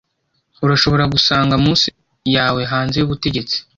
Urashobora 0.65 1.03
gusanga 1.13 1.53
muse 1.63 1.89
yawe 2.35 2.61
hanze 2.71 2.95
yubutegetsi 2.97 3.57